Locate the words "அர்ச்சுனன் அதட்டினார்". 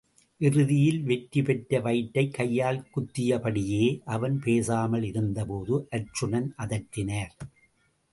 5.91-7.35